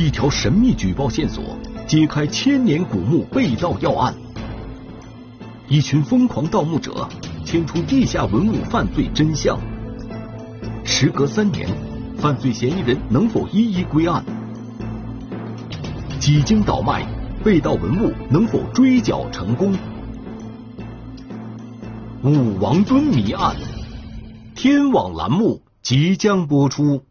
[0.00, 1.44] 一条神秘举报线索，
[1.86, 4.14] 揭开千年古墓被盗要案。
[5.68, 7.06] 一群疯狂盗墓者
[7.44, 9.60] 牵出地下文物犯罪真相。
[10.84, 11.68] 时隔三年，
[12.16, 14.24] 犯罪嫌疑人能否一一归案？
[16.18, 17.06] 几经倒卖，
[17.44, 19.76] 被盗文物能否追缴成功？
[22.22, 23.54] 武王墩谜案，
[24.54, 27.02] 天网栏目即将播出。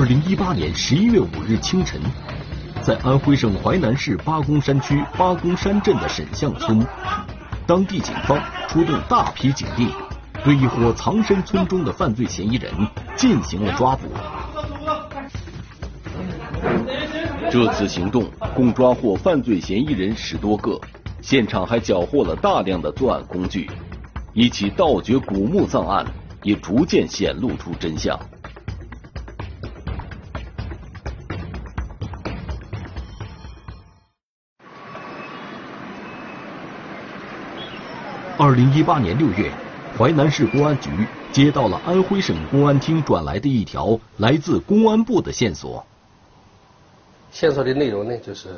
[0.00, 2.00] 二零一八年十一月五日清晨，
[2.80, 6.82] 在安徽省淮南市八公山区八公山镇的沈巷村，
[7.66, 9.92] 当地警方出动大批警力，
[10.42, 12.72] 对一伙藏身村中的犯罪嫌疑人
[13.14, 14.08] 进行了抓捕。
[17.50, 18.24] 这次行动
[18.54, 20.80] 共抓获犯罪嫌疑人十多个，
[21.20, 23.70] 现场还缴获了大量的作案工具，
[24.32, 26.06] 一起盗掘古墓葬案
[26.42, 28.18] 也逐渐显露出真相。
[38.42, 39.52] 二零一八年六月，
[39.98, 40.88] 淮南市公安局
[41.30, 45.84] 接到了安徽省公安厅转来的一条来自公安部的线索。
[47.30, 48.48] 线索的内容呢，就是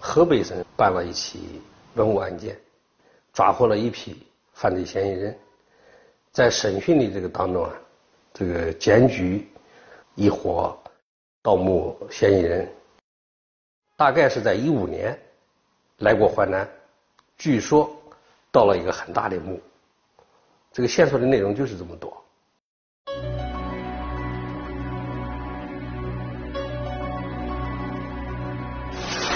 [0.00, 1.62] 河北省办了一起
[1.94, 2.58] 文物案件，
[3.32, 4.16] 抓获了一批
[4.52, 5.38] 犯罪嫌疑人。
[6.32, 7.70] 在审讯的这个当中啊，
[8.32, 9.48] 这个检举
[10.16, 10.76] 一伙
[11.40, 12.68] 盗墓嫌疑人，
[13.96, 15.16] 大概是在一五年
[15.98, 16.68] 来过淮南，
[17.38, 17.88] 据说。
[18.54, 19.60] 到了一个很大的墓，
[20.72, 22.24] 这个线索的内容就是这么多。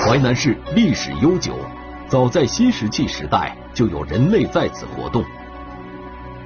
[0.01, 1.59] 淮南市历史悠久，
[2.07, 5.25] 早在新石器时代就有人类在此活动。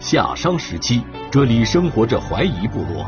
[0.00, 3.04] 夏商时期，这里生活着淮夷部落。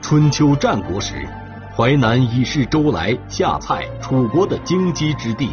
[0.00, 1.28] 春秋战国时，
[1.76, 5.50] 淮南已是周来、夏蔡、楚国的荆棘之地。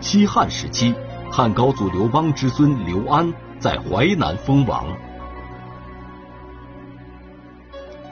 [0.00, 0.92] 西汉时期。
[1.36, 4.86] 汉高祖刘邦之孙刘安在淮南封王。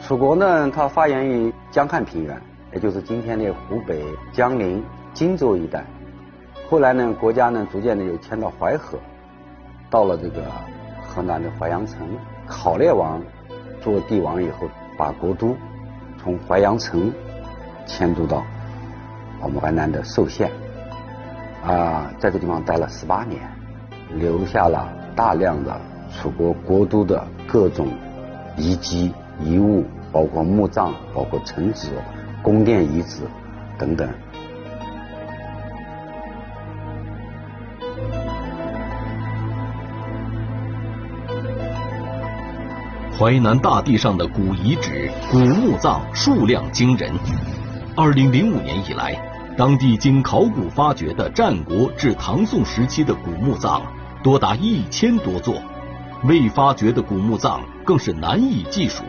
[0.02, 2.36] 楚国呢，它发源于江汉平原，
[2.72, 4.84] 也就是今天的湖北江陵、
[5.14, 5.84] 荆州一带。
[6.68, 8.98] 后来呢，国家呢逐渐的又迁到淮河，
[9.88, 10.42] 到了这个
[11.00, 11.98] 河南的淮阳城。
[12.48, 13.22] 考烈王
[13.80, 14.68] 做帝王以后，
[14.98, 15.56] 把国都
[16.20, 17.12] 从淮阳城
[17.86, 18.42] 迁都到
[19.40, 20.50] 我们淮南的寿县。
[21.64, 23.40] 啊，在这地方待了十八年，
[24.16, 25.80] 留下了大量的
[26.10, 27.86] 楚国国都的各种
[28.56, 31.90] 遗迹遗物，包括墓葬、包括城址、
[32.42, 33.22] 宫殿遗址
[33.78, 34.08] 等等。
[43.16, 47.12] 淮南大地上的古遗址、古墓葬数量惊人。
[47.96, 49.31] 二零零五年以来。
[49.62, 53.80] 当地经考古发掘的战国至唐宋时期的古墓葬
[54.20, 55.54] 多达一千多座，
[56.24, 59.04] 未发掘的古墓葬更是难以计数。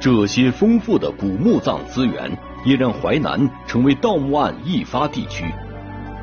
[0.00, 5.44] 这些丰富的古墓葬资源也让淮南成为盗墓案易发地区，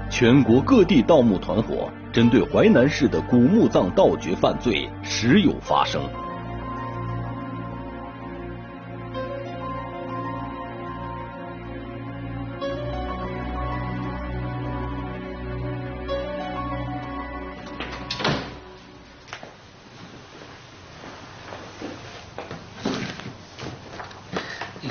[0.09, 6.01] 全国各地盗墓团伙针对淮南市的古墓葬盗掘犯罪时有发生。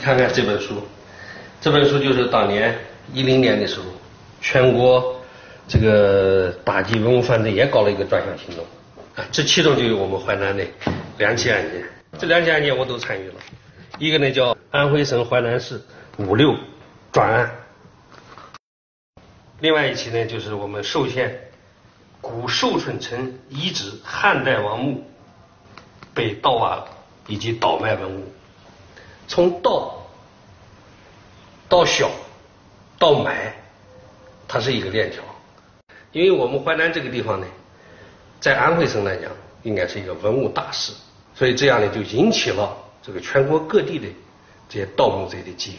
[0.04, 0.82] 看看这本书，
[1.62, 2.78] 这本书就是当年
[3.14, 3.86] 一零年的时候，
[4.42, 5.18] 全国
[5.66, 8.62] 这个打击文物犯罪也搞了一个专项行动，
[9.14, 10.62] 啊，这其中就有我们淮南的
[11.16, 11.82] 两起案件，
[12.18, 13.34] 这两起案件我都参与了，
[13.98, 15.80] 一个呢叫安徽省淮南市
[16.18, 16.54] 五六
[17.10, 17.50] 专案，
[19.60, 21.48] 另外一起呢就是我们寿县
[22.20, 25.02] 古寿春城遗址汉代王墓
[26.12, 26.84] 被盗挖
[27.26, 28.30] 以及倒卖文物。
[29.26, 30.02] 从盗
[31.68, 32.10] 到小
[32.98, 33.54] 到买，
[34.46, 35.22] 它是一个链条。
[36.12, 37.46] 因为我们淮南这个地方呢，
[38.40, 39.30] 在安徽省来讲，
[39.62, 40.92] 应该是一个文物大市，
[41.34, 44.06] 所以这样呢就引起了这个全国各地的
[44.68, 45.74] 这些盗墓贼的觊觎，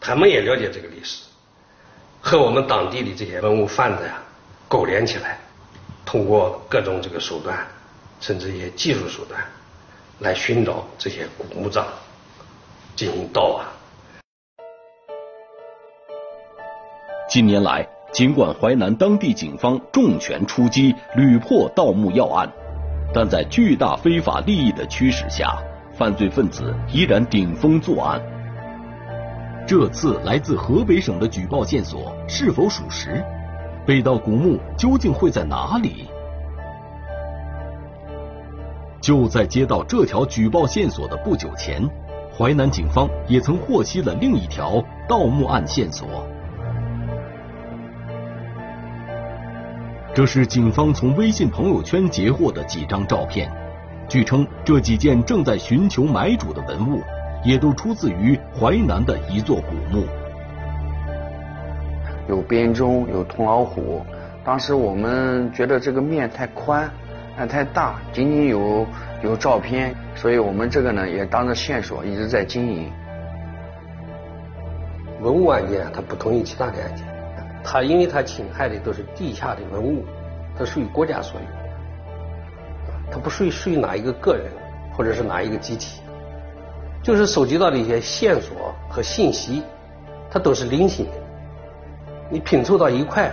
[0.00, 1.22] 他们也了解这个历史，
[2.20, 4.20] 和我们当地的这些文物贩子呀
[4.66, 5.38] 勾连起来，
[6.04, 7.64] 通过各种这个手段，
[8.20, 9.40] 甚至一些技术手段，
[10.18, 11.86] 来寻找这些古墓葬
[12.98, 13.64] 进行盗挖。
[17.28, 22.50] 近年来，尽管淮南当地警方重拳出击，屡破盗墓要案，
[23.14, 25.56] 但在巨大非法利益的驱使下，
[25.92, 28.20] 犯罪分子依然顶风作案。
[29.64, 33.24] 这次来自河北省的举报线索是否属实？
[33.86, 36.08] 被盗古墓究竟会在哪里？
[39.00, 41.80] 就在接到这条举报线索的不久前，
[42.38, 46.24] 淮南警方也曾获悉了另一条盗墓案线索。
[50.14, 53.50] 这是警方从微信朋友圈截获的几张照片。
[54.08, 57.02] 据称，这几件正在寻求买主的文物，
[57.44, 60.06] 也都出自于淮南的一座古墓。
[62.28, 64.00] 有编钟，有铜老虎。
[64.44, 66.88] 当时我们觉得这个面太宽，
[67.38, 68.84] 那太大，仅仅有
[69.22, 72.90] 有照片，所以我们这个呢也当着线索一直在经营。
[75.20, 77.06] 文物案件它不同于其他的案件。
[77.62, 80.04] 它因为它侵害的都是地下的文物，
[80.58, 81.46] 它属于国家所有，
[83.12, 84.46] 它不属于属于哪一个个人
[84.96, 86.00] 或者是哪一个集体，
[87.04, 89.62] 就是收集到的一些线索和信息，
[90.28, 91.12] 它都是零星的，
[92.30, 93.30] 你拼凑到一块，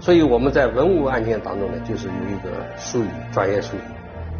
[0.00, 3.80] 所以我们在文物案件当中呢，就是有一个术语，专业术语，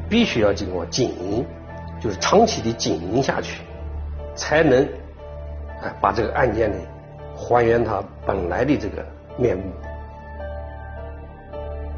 [0.08, 1.44] 必须要经过经营，
[2.00, 3.60] 就是长期的经营下去，
[4.34, 4.82] 才能
[5.82, 6.78] 哎把这个案件呢。
[7.36, 9.06] 还原它本来的这个
[9.38, 9.64] 面目。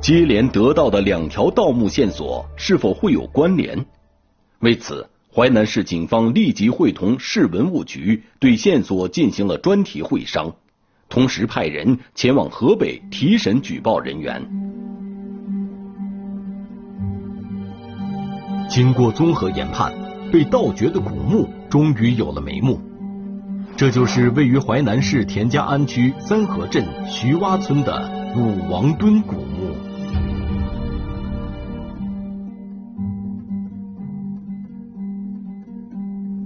[0.01, 3.85] 接连得到的两条盗墓线索是否会有关联？
[4.61, 10.55] 为此，淮南市警方立即会同市文物局对线索进行了专题会商，
[11.13, 14.43] 同时派人前往河北提审举报人员。
[18.67, 19.93] 经过综合研判，
[20.33, 22.81] 被盗掘的古墓终于有了眉目。
[23.77, 29.72] 这就是位于淮南市田家庵区三河镇徐洼村的武王墩古墓。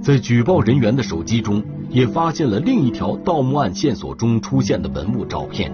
[0.06, 1.60] 在举报人员的手机中，
[1.90, 5.72] 也发现了另一条盗墓案线索中出现的文物照片。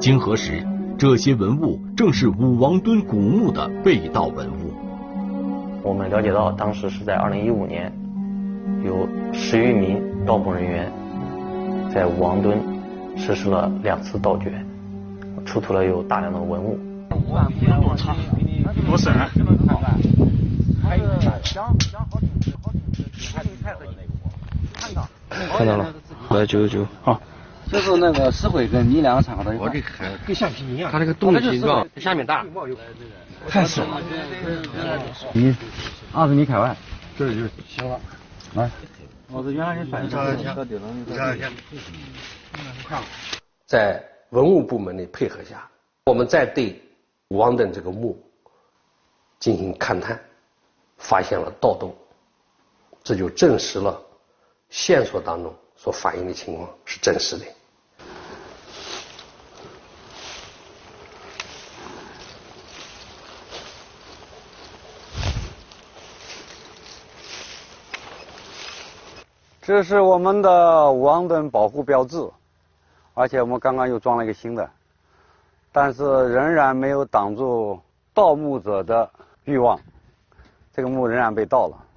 [0.00, 0.66] 经核实，
[0.96, 4.72] 这些文物正是武王墩古墓的被盗文物。
[5.82, 7.92] 我们了解到，当时是在二零一五年，
[8.86, 10.02] 有十余名。
[10.24, 10.90] 盗墓人员
[11.92, 12.58] 在武王墩
[13.18, 14.50] 实施了两次盗掘，
[15.44, 16.78] 出土了有大量的文物。
[18.86, 19.12] 多深？
[25.50, 25.94] 看到了，
[26.30, 26.86] 来九九九。
[27.02, 27.20] 好，
[27.70, 29.66] 这是那个石灰跟泥两掺和到一块。
[29.66, 30.90] 我这看跟橡皮泥一样。
[30.90, 32.46] 它这个洞的形状下面大，
[33.48, 34.00] 太深了。
[35.32, 35.54] 米
[36.12, 36.76] 二十米开外，
[37.16, 38.00] 这就行了。
[38.54, 38.70] 来。
[39.30, 40.36] 我是原来是翻的，
[43.66, 45.68] 在文物部门的配合下，
[46.06, 46.80] 我们在对
[47.28, 48.18] 王登这个墓
[49.38, 50.18] 进行勘探，
[50.96, 51.94] 发现了盗洞，
[53.08, 53.98] 这就证实了
[54.68, 57.46] 线索当中所反映的情况是真实的。
[69.62, 72.30] 这是我们的王墩保护标志，
[73.14, 74.70] 而且我们刚刚又装了一个新的，
[75.72, 77.80] 但是仍然没有挡住
[78.12, 79.10] 盗墓者的
[79.44, 79.80] 欲望，
[80.74, 81.87] 这个墓仍然被盗了。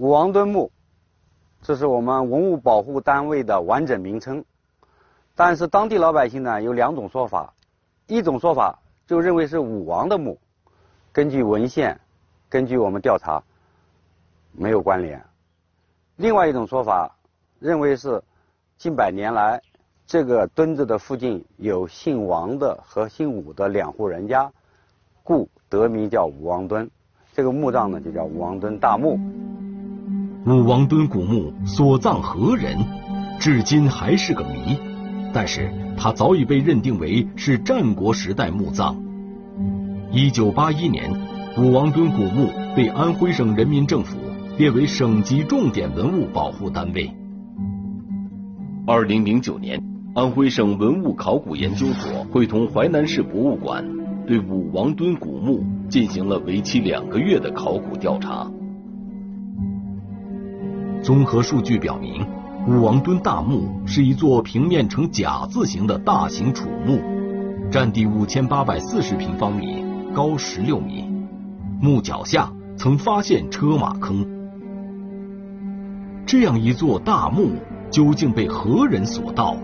[0.00, 0.72] 武王墩墓，
[1.60, 4.42] 这是我们文物保护单位的完整名称，
[5.34, 7.52] 但是当地老百姓呢有两种说法，
[8.06, 10.38] 一种说法就认为是武王的墓，
[11.12, 12.00] 根据文献，
[12.48, 13.42] 根据我们调查，
[14.52, 15.22] 没有关联。
[16.16, 17.14] 另外一种说法，
[17.58, 18.22] 认为是
[18.78, 19.60] 近百年来
[20.06, 24.50] 这个墩子的附近有姓王的和姓武的两户人家，
[25.22, 26.90] 故得名叫武王墩。
[27.34, 29.18] 这个墓葬呢就叫武王墩大墓。
[30.50, 32.76] 武王墩古墓所葬何人，
[33.38, 34.76] 至今还是个谜。
[35.32, 39.00] 但是它早已被认定为是战国时代墓葬。
[40.10, 41.08] 一九八一年，
[41.56, 44.16] 武王墩古墓被安徽省人民政府。
[44.58, 47.10] 列为省级重点文物保护单位。
[48.86, 49.80] 二零零九年，
[50.14, 53.82] 安徽省文物考古研究所会同淮南市博物馆，
[54.26, 58.50] 对武王墩古墓进行了为期两个月的考古调查。
[61.02, 62.26] 综合数据表明，
[62.68, 67.00] 武王墩大墓是一座平面呈甲字形的大型楚墓，
[67.70, 69.82] 占地五千八百四十平方米，
[70.14, 71.10] 高十六米。
[71.80, 74.26] 墓脚下曾发现车马坑。
[76.26, 77.52] 这样一座大墓
[77.90, 79.56] 究竟被何人所盗？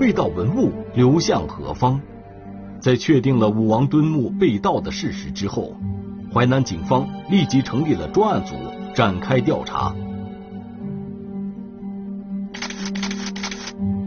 [0.00, 2.00] 被盗文物流向何方？
[2.80, 5.76] 在确定了武王墩墓被盗的事实之后，
[6.34, 8.56] 淮南警方立即成立了专案组，
[8.96, 9.94] 展开调查。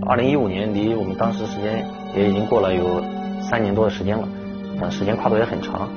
[0.07, 1.83] 二零一五年离我们当时时间
[2.15, 3.03] 也已经过了有
[3.41, 4.27] 三年多的时间了，
[4.79, 5.89] 呃，时间跨度也很长，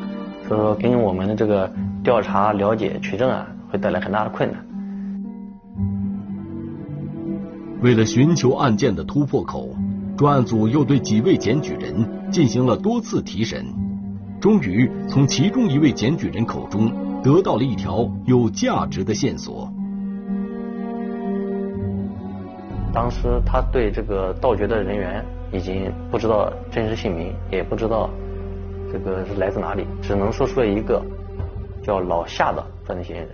[0.47, 1.71] 所以说给我们的这个
[2.03, 4.65] 调查、了解、取证啊，会带来很大的困难。
[7.83, 9.69] 为了寻求案件的突破口，
[10.17, 13.63] 专案组又对几位检举人进行了多次提审，
[14.41, 16.91] 终于从其中一位检举人口中
[17.23, 19.71] 得到了一条有价值的线索。
[22.99, 28.11] 当时他对这个盗掘的人员已经不知道真实姓名，也不知道
[28.93, 31.01] 这个是来自哪里，只能说出了一个
[31.81, 33.29] 叫老夏的犯罪嫌疑人，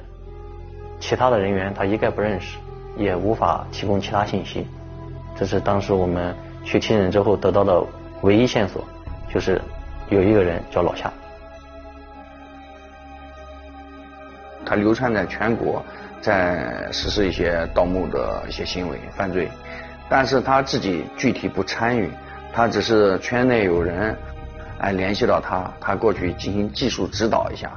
[1.00, 2.58] 其他的人员他一概不认识。
[2.98, 4.66] 也无法提供其他信息，
[5.34, 7.82] 这是当时我们去听审之后得到的
[8.20, 8.84] 唯一线索，
[9.32, 9.58] 就是
[10.10, 11.10] 有一个人叫老夏。
[14.66, 15.82] 他流窜在全国，
[16.24, 19.46] 在实施一些盗墓的一些行为犯罪，
[20.08, 22.08] 但是他自己具体不参与，
[22.50, 24.16] 他只是圈内有人
[24.78, 27.70] 哎联系到他，他过去进行技术指导一下。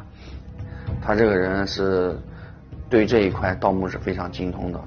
[1.01, 2.17] 他这个人是
[2.89, 4.79] 对这一块盗墓是非常精通的。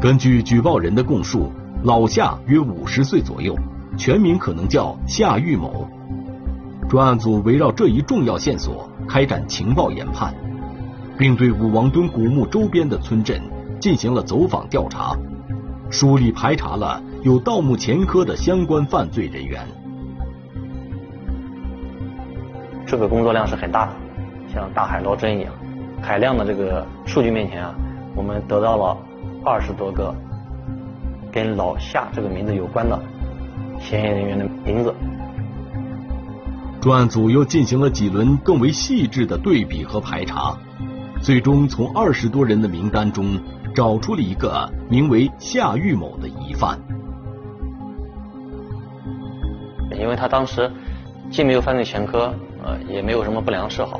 [0.00, 1.50] 根据举报人的供述，
[1.82, 3.58] 老夏约五十岁左右，
[3.96, 5.88] 全名可能叫夏玉某。
[6.88, 10.32] 专案组围绕这一重要线索开展情报研判，
[11.18, 13.42] 并对武王墩古墓周边的村镇
[13.80, 15.16] 进行了走访调查，
[15.90, 19.66] 梳理排查了有盗墓前科的相关犯罪人员。
[22.86, 23.92] 这个工作量是很大的，
[24.54, 25.52] 像大海捞针一样。
[26.00, 27.74] 海量的这个数据面前啊，
[28.14, 28.96] 我们得到了。
[29.48, 30.14] 二十多个
[31.32, 33.00] 跟老夏这个名字有关的
[33.80, 34.94] 嫌疑人员的名字。
[36.82, 40.54] 专案组又进行了几轮更为细致的对比和排查，
[41.22, 43.40] 最终从二十多人的名单中
[43.74, 46.78] 找出了一个名为夏玉某的疑犯。
[49.98, 50.70] 因为他当时
[51.30, 53.98] 既没有犯罪前科，呃，也没有什么不良嗜好，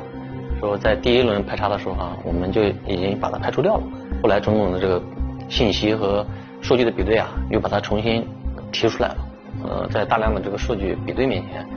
[0.59, 3.83] 说在第一轮排查的时候啊，我们就已经把他排除掉了。
[4.21, 5.01] 后来种种的这个。
[5.49, 6.25] 信息和
[6.61, 8.25] 数据的比对啊，又把它重新
[8.71, 9.17] 提出来了。
[9.63, 11.67] 呃，在大量的这个数据比对面前，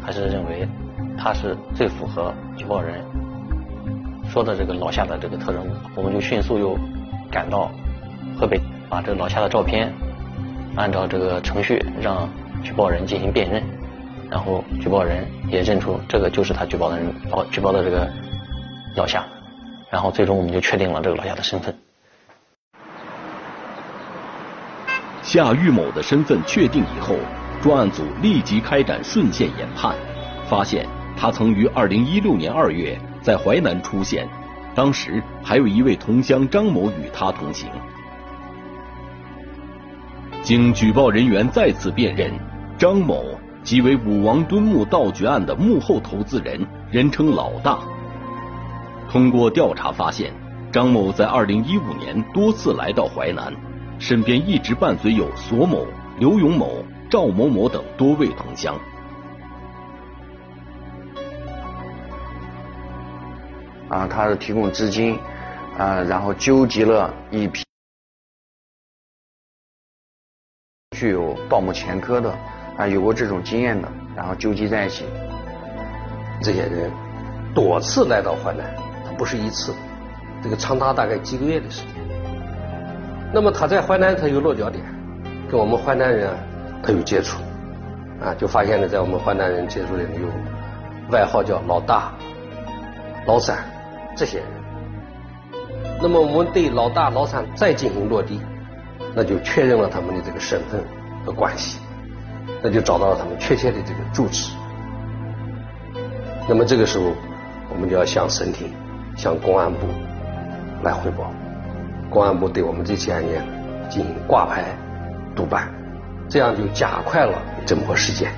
[0.00, 0.68] 还是认为
[1.18, 3.02] 他是最符合举报人
[4.28, 5.66] 说的这个老夏的这个特征。
[5.96, 6.76] 我们就迅速又
[7.30, 7.70] 赶到
[8.38, 9.92] 河北，把这个老夏的照片
[10.76, 12.28] 按照这个程序让
[12.62, 13.62] 举报人进行辨认，
[14.30, 17.12] 然后举报人也认出这个就是他举报的人，
[17.50, 18.08] 举报的这个
[18.94, 19.24] 老夏，
[19.90, 21.74] 然后最终我们就确定了这个老夏的身份。
[25.32, 27.16] 夏玉某的身份确定以后，
[27.62, 29.94] 专案组立即开展顺线研判，
[30.44, 30.86] 发现
[31.16, 34.28] 他曾于2016年2月在淮南出现，
[34.74, 37.70] 当时还有一位同乡张某与他同行。
[40.42, 42.30] 经举报人员再次辨认，
[42.76, 43.24] 张某
[43.62, 46.60] 即为武王墩墓盗掘案的幕后投资人，
[46.90, 47.78] 人称老大。
[49.10, 50.30] 通过调查发现，
[50.70, 53.50] 张某在2015年多次来到淮南。
[54.02, 55.86] 身边一直伴随有索某、
[56.18, 58.76] 刘永某、赵某某等多位同乡。
[63.88, 65.16] 啊，他是提供资金，
[65.78, 67.62] 啊，然后纠集了一批
[70.96, 72.36] 具有盗墓前科的，
[72.76, 75.04] 啊，有过这种经验的，然后纠集在一起。
[76.42, 76.90] 这些人
[77.54, 78.74] 多次来到淮南，
[79.06, 79.72] 他不是一次，
[80.42, 82.11] 这个长达大概几个月的时间。
[83.34, 84.84] 那么他在淮南，他有落脚点，
[85.50, 86.36] 跟我们淮南人啊，
[86.82, 87.40] 他有接触，
[88.20, 90.28] 啊，就发现了在我们淮南人接触的有
[91.10, 92.12] 外号叫老大、
[93.26, 93.56] 老三
[94.14, 94.46] 这些人。
[96.00, 98.40] 那么我们对老大、老三再进行落地，
[99.14, 100.82] 那就确认了他们的这个身份
[101.24, 101.80] 和关系，
[102.62, 104.52] 那就找到了他们确切的这个住址。
[106.48, 107.12] 那么这个时候，
[107.70, 108.70] 我们就要向省厅、
[109.16, 109.86] 向公安部
[110.82, 111.32] 来汇报。
[112.12, 113.42] 公安部对我们这起案件
[113.88, 114.64] 进行挂牌
[115.34, 115.72] 督办，
[116.28, 118.30] 这样就加快了侦破时间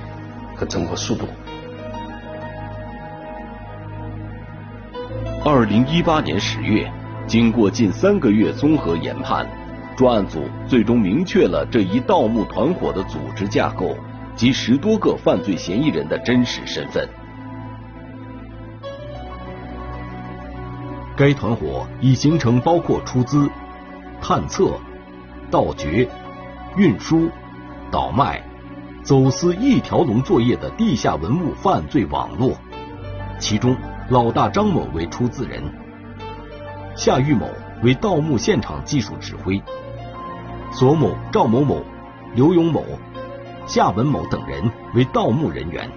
[0.55, 1.27] 和侦破速度。
[5.43, 6.89] 二零一八年十月，
[7.27, 9.45] 经过近三个月综合研判，
[9.97, 13.97] 专案组最终明确了这一盗墓团伙的组织架构
[14.37, 17.07] 及十多个犯罪嫌疑人的真实身份。
[21.17, 23.49] 该团伙已形成包括出资、
[24.27, 24.71] 探测、
[25.51, 26.09] 盗掘、
[26.77, 27.29] 运输、
[27.91, 28.43] 倒卖、
[29.03, 32.53] 走私一条龙作业的地下文物犯罪网络，
[33.37, 33.77] 其中
[34.09, 35.61] 老大张某为出资人，
[36.95, 37.47] 夏玉某
[37.83, 39.61] 为盗墓现场技术指挥，
[40.71, 41.83] 索某、赵某某、
[42.33, 42.83] 刘永某、
[43.67, 45.87] 夏文某等人为盗墓人员。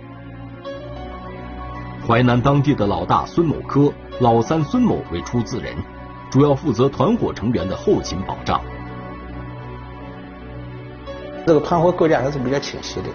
[2.07, 3.91] 淮南当地的老大孙某科。
[4.21, 5.77] 老三孙某为出资人，
[6.31, 8.61] 主要负责团伙成员的后勤保障。
[11.47, 13.09] 这个团伙构架还是比较清晰的，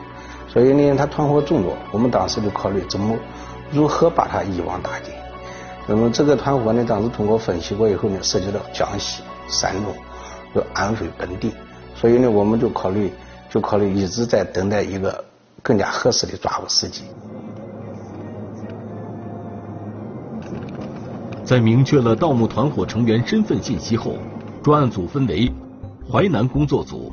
[0.48, 3.16] 所以呢，他团伙众多，我们当时就考虑怎么
[3.72, 5.14] 如何把他一网打尽。
[5.86, 9.94] 那么这个团伙呢，当时通过分析过以后呢，涉及到江西、山东、
[10.56, 11.54] 有安徽本地，
[11.94, 13.14] 所以呢，我们就考虑
[13.50, 15.24] 就考虑一直在等待一个
[15.62, 17.04] 更加合适的抓捕时机。
[21.44, 24.16] 在明确了盗墓团伙成员身份信息后，
[24.62, 25.52] 专案组分为
[26.10, 27.12] 淮南工作组、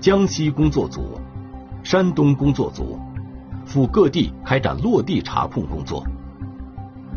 [0.00, 1.18] 江西工作组、
[1.84, 2.98] 山东工作组，
[3.64, 6.04] 赴各地开展落地查控工作。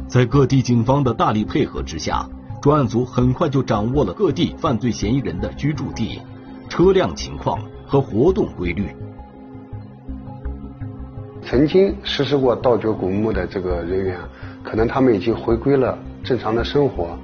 [0.08, 2.24] 在各地警方的大力配合之下，
[2.62, 6.22] 专案组很快就掌握了各地犯罪嫌疑人的居住地、
[6.70, 8.96] 车辆情况和活动规律。
[11.42, 14.20] 曾经实施过盗掘古墓的这个人员，
[14.64, 15.98] 可能他们已经回归了。
[16.24, 17.18] 正常的生活，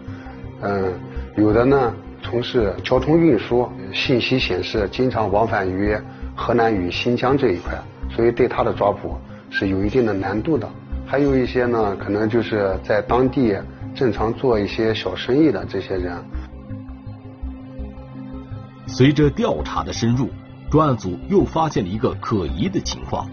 [0.62, 0.94] 嗯，
[1.38, 5.98] 有的呢从事交通运输，信息显示经常往返于
[6.36, 7.74] 河南与新疆这一块，
[8.14, 9.18] 所以对他的抓捕
[9.50, 10.70] 是有一定的难度的。
[11.06, 13.58] 还有一些呢，可能就是在当地
[13.96, 16.14] 正常做一些小生意的这些人。
[18.86, 20.30] 随着调查的深入，
[20.70, 23.30] 专案组又发现了一个可疑的情况：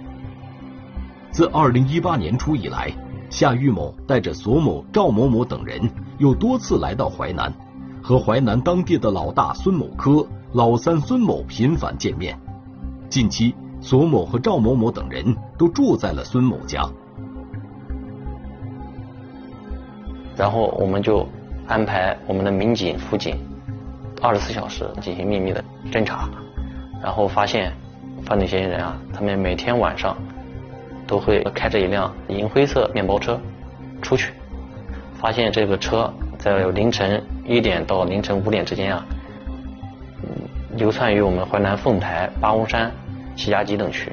[1.33, 2.93] 自二零一八年初以来。
[3.37, 5.79] 夏玉某带着索某、赵某某等人，
[6.17, 7.53] 又多次来到淮南，
[8.03, 12.35] 和淮南当地的老大孙某科、老三孙某频繁见面。
[13.11, 16.83] 近期，索某和赵某某等人都住在了孙某家。
[20.35, 21.29] 然后，我们就
[21.67, 23.37] 安排我们的民警、辅警，
[24.23, 26.27] 二十四小时进行秘密的侦查。
[27.03, 27.71] 然后发现，
[28.23, 30.17] 犯罪嫌疑人啊，他们每天晚上。
[31.07, 33.41] 都会开着一辆银灰色面包车
[34.03, 34.33] 出去，
[35.21, 39.05] 发现这个车在凌晨一点到凌晨五点之间啊，
[40.77, 42.93] 流窜于我们淮南凤台、八公山、
[43.37, 44.13] 齐家集等区。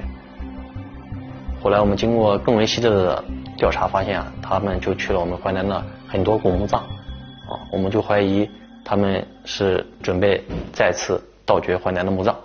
[1.61, 3.23] 后来我们经过更为细致的
[3.57, 8.49] 调查，发现啊，他们就去了我们淮南的很多古墓葬，啊，我们就怀疑
[8.83, 12.35] 他们是准备再次盗掘淮南的墓葬。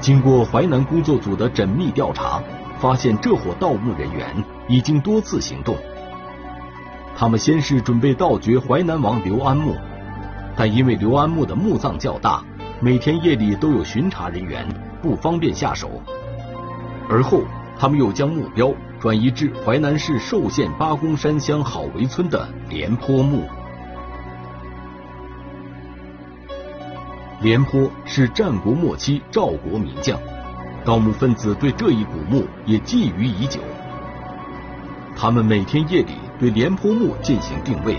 [0.00, 2.42] 经过淮南工作组的缜密调查，
[2.78, 4.26] 发现这伙盗墓人员
[4.66, 5.76] 已经多次行动。
[7.14, 9.74] 他们先是准备盗掘淮南王刘安墓，
[10.56, 12.42] 但因为刘安墓的墓葬较大，
[12.80, 14.66] 每天夜里都有巡查人员，
[15.02, 15.90] 不方便下手。
[17.10, 17.42] 而后，
[17.78, 23.42] 他们又将目标转移至淮南市寿县八公山乡好围村的廉颇墓。
[27.40, 30.20] 廉颇是战国末期赵国名将，
[30.84, 33.58] 盗墓分子对这一古墓也觊觎已久。
[35.16, 37.96] 他们每天夜里对廉颇墓进行定位，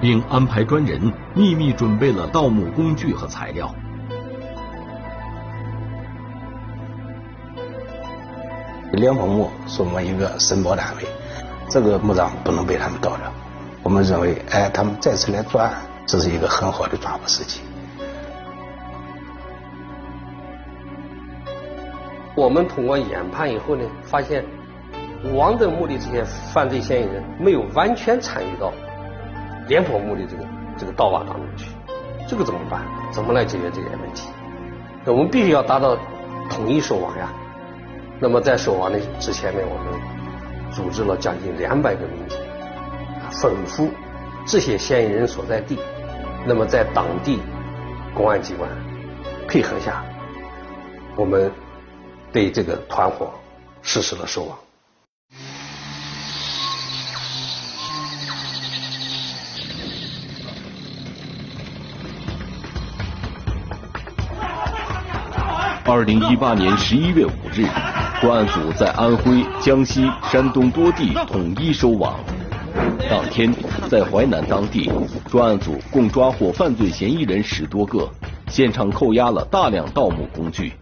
[0.00, 3.74] 并安排专人秘密准备了盗墓工具和材料。
[8.92, 11.04] 廉颇墓是我们一个申报单位，
[11.68, 13.32] 这个墓葬不能被他们盗了。
[13.82, 15.74] 我们认为，哎，他们再次来作案，
[16.06, 17.60] 这是一个很好的抓捕时机。
[22.38, 24.44] 我们通过研判以后呢，发现
[25.34, 28.72] 王的墓的这些犯罪嫌疑人没有完全参与到
[29.66, 30.44] 廉颇墓的这个
[30.76, 31.72] 这个盗挖当中去，
[32.28, 32.82] 这个怎么办？
[33.10, 34.28] 怎么来解决这些问题？
[35.06, 35.98] 我们必须要达到
[36.48, 37.28] 统一收网呀。
[38.20, 40.00] 那么在收网的之前呢，我们
[40.70, 42.38] 组织了将近两百个民警，
[43.32, 43.88] 吩咐
[44.46, 45.76] 这些嫌疑人所在地，
[46.46, 47.40] 那么在当地
[48.14, 48.70] 公安机关
[49.48, 50.04] 配合下，
[51.16, 51.50] 我们。
[52.32, 53.30] 对这个团伙
[53.82, 54.58] 实施了收网。
[65.84, 67.66] 二零一八年十一月五日
[68.20, 72.20] 专案组在安徽江西山东多地统一收网。
[73.08, 73.50] 当天
[73.88, 74.92] 在淮南当地
[75.30, 78.06] 专案组共抓获犯罪嫌疑人十多个
[78.48, 80.74] 现场扣押了大量盗墓工具。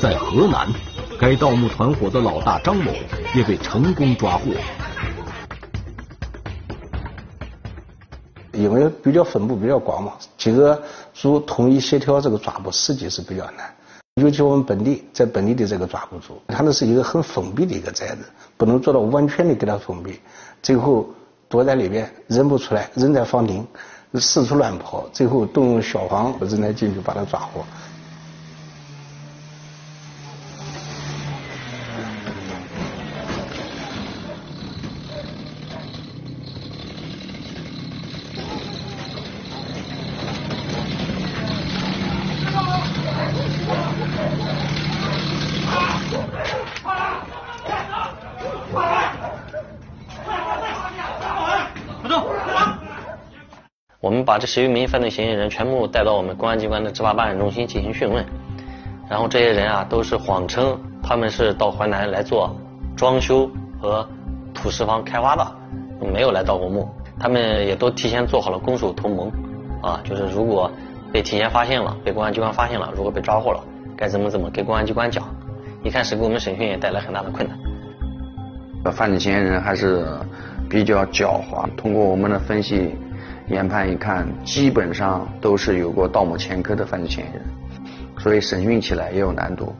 [0.00, 0.68] 在河南，
[1.18, 2.92] 该盗墓团伙的老大张某
[3.34, 4.44] 也被成功抓获。
[8.52, 10.80] 因为比较分布比较广嘛，几个
[11.12, 13.74] 组统一协调这个抓捕时机是比较难。
[14.22, 18.18] 尤其我们本地，在本地的这个抓捕组，他那是一个很封闭的一个宅子，
[18.56, 20.20] 不能做到完全的给他封闭。
[20.62, 21.08] 最后
[21.48, 23.66] 躲在里边，人不出来，人在房顶，
[24.14, 27.64] 四处乱跑，最后动用消防人才进去把他抓获。
[54.28, 58.22] 把这十余名犯罪嫌疑人全部带到我们公安机关的执法办案中心进行讯问，
[59.08, 62.54] 然后这些人啊都是谎称他们是到淮南来做
[62.94, 64.06] 装修和
[64.52, 65.50] 土石房开挖的，
[66.12, 66.86] 没有来盗过墓。
[67.18, 69.32] 他们也都提前做好了攻守同盟，
[69.80, 70.70] 啊，就是如果
[71.10, 73.64] 被提前发现了，被公安机关发现了，如果被抓获了，
[73.96, 75.24] 该怎么怎么给公安机关讲。
[75.82, 78.92] 一开始给我们审讯也带来很大的困难。
[78.92, 80.06] 犯罪嫌疑人还是
[80.68, 82.94] 比较狡猾，通过我们的分析。
[83.48, 87.42] 研判一看，基本上都是有过盗墓前科的犯罪嫌疑人，
[88.18, 89.74] 所以审讯起来也有难度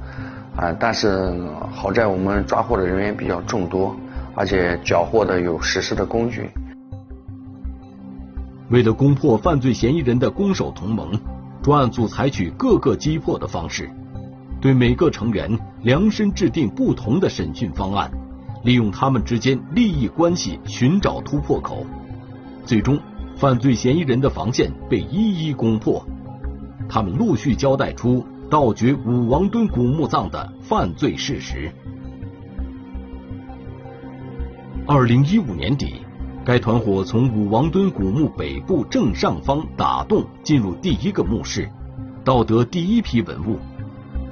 [0.57, 0.75] 啊。
[0.81, 1.31] 但是
[1.71, 3.95] 好在我们抓获的人员比较众多，
[4.35, 6.49] 而且缴获的有实施的工具。
[8.71, 11.21] 为了攻破犯罪嫌疑人的攻守同盟，
[11.63, 13.91] 专案组采取各个击破的方式，
[14.63, 18.11] 对每个成员量身制定不同的审讯方案，
[18.65, 21.85] 利用他们之间利益关系寻找突破口，
[22.65, 22.99] 最终。
[23.39, 26.05] 犯罪嫌疑人的防线被一一攻破，
[26.89, 31.71] 他们陆续交代出盗掘武王墩古墓葬的犯罪事实。
[34.89, 35.95] 二零一五年底，
[36.45, 41.71] 该团伙从武王墩古墓北部正上方打洞进入第一个墓室，
[42.25, 43.57] 盗得第一批文物。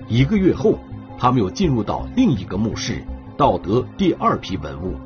[0.09, 0.81] 一个月后，
[1.17, 3.05] 他们又进入到另一个墓室，
[3.37, 4.97] 盗得第二批文物。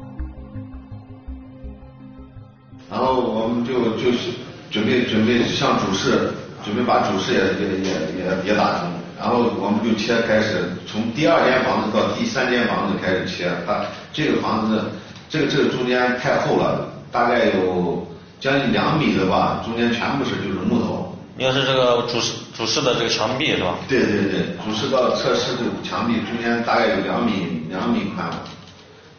[4.02, 4.30] 就就是
[4.70, 6.32] 准备准备向主室，
[6.64, 13.82] 准备把主室也也也也也打通，然后我们就切开始从第二间房子到第三间房子开始切，它
[14.12, 14.90] 这个房子
[15.28, 18.06] 这个这个中间太厚了，大概有
[18.40, 21.06] 将近两米的吧，中间全部是就是木头。
[21.38, 23.74] 应该是这个主室主室的这个墙壁是吧？
[23.88, 28.28] 对对对，主室到侧室的墙壁中间大概有两米两米宽。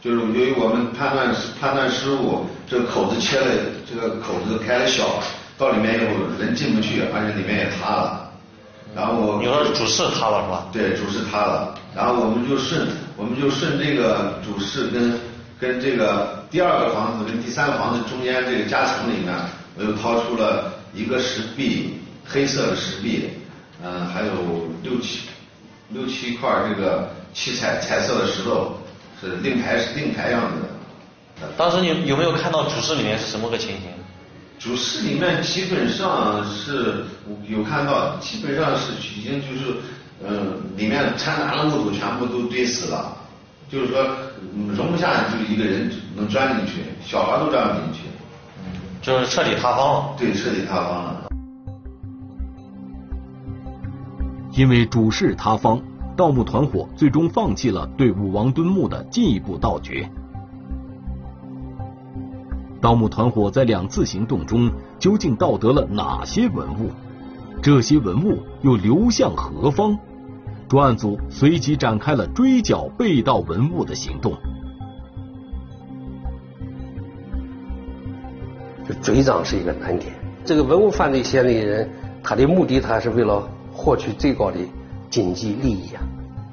[0.01, 3.45] 就是由于我们判断判断失误，这个口子切了，
[3.87, 5.21] 这个口子开的小，
[5.59, 8.31] 到里面以后人进不去，而且里面也塌了。
[8.95, 10.67] 然后你说主室塌了是吧？
[10.73, 11.75] 对，主室塌了。
[11.95, 15.19] 然后我们就顺 我们就顺这个主室跟
[15.59, 19.31] 跟这个第二个房子跟第三个房子中间这个夹层里面，
[19.77, 23.29] 我又掏出了一个石壁，黑色的石壁，
[23.83, 24.33] 嗯，还有
[24.81, 25.29] 六七
[25.89, 28.80] 六七块这个七彩彩色的石头。
[29.21, 31.47] 是令牌是令牌样子的。
[31.55, 33.91] 当时你有没有看到主室里面是什么个情形？
[34.59, 37.03] 主室里面基本上是
[37.47, 39.75] 有看到，基本上是已经就是，
[40.23, 43.17] 嗯，里面掺杂的木头，全部都堆死了，
[43.69, 44.05] 就是说
[44.75, 48.01] 容不下就一个人能钻进去，小孩都钻不进去。
[49.01, 50.15] 就是彻底塌方了。
[50.15, 51.23] 对，彻底塌方了。
[54.51, 55.81] 因为主室塌方。
[56.21, 60.07] 盗墓团伙最终放弃了对武王墩墓的进一步盗掘。
[62.79, 66.91] 盗墓团伙在两次行动中究竟盗得了哪些文物？
[67.59, 69.97] 这些文物又流向何方？
[70.69, 74.37] 专案组随即展开了追缴被盗文物的行动。
[79.01, 80.13] 追赃是一个难点。
[80.45, 81.89] 这个文物犯罪嫌疑人，
[82.21, 83.41] 他的目的他是为了
[83.73, 84.59] 获取最高的。
[85.11, 86.01] 经济利益啊，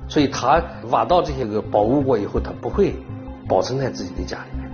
[0.08, 2.92] 所以他挖到这些个宝物过以后，他不会
[3.48, 4.68] 保存在自己的家里面，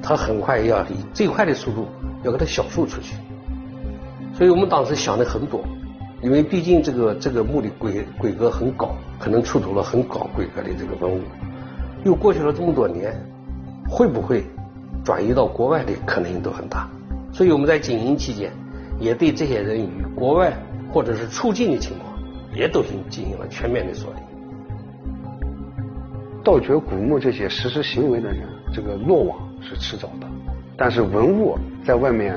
[0.00, 1.86] 他很快要以最快的速度
[2.22, 3.16] 要给他销售出去。
[4.32, 5.60] 所以我们当时想的很多，
[6.22, 11.20] 因为毕竟这个这个墓的规规格很高，可能出土了很高规格的这个文物，
[12.04, 13.12] 又过去了这么多年，
[13.90, 14.44] 会不会
[15.04, 16.88] 转移到国外的可能性都很大。
[17.32, 18.52] 所以我们在经营期间，
[19.00, 20.56] 也对这些人与国外
[20.92, 22.07] 或者是出境的情况，
[22.58, 24.22] 也都是进行了全面的锁定。
[26.42, 30.26] 盗掘古墓这些实施行为的人，这个落网是迟早的，
[30.76, 32.36] 但是文物在外面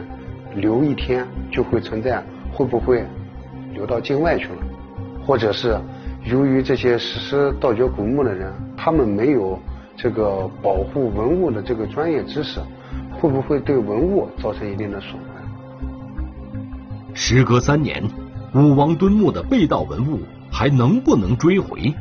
[0.55, 3.03] 留一天就会存在，会不会
[3.73, 4.61] 流到境外去了？
[5.25, 5.75] 或者是
[6.25, 9.57] 由于这些实施盗掘古墓的人，他们没有
[9.97, 12.59] 这个保护文物的这个专业知识，
[13.19, 15.41] 会不会对文物造成一定的损害？
[17.15, 18.03] 时隔三年，
[18.53, 20.19] 武王墩墓的被盗文物
[20.51, 21.93] 还能不能追回？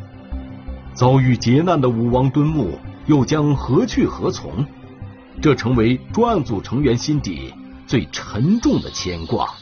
[0.94, 4.66] 遭遇劫难的武王墩墓又将何去何从？
[5.40, 7.54] 这成为专案组成员心底
[7.86, 9.54] 最沉重的牵挂。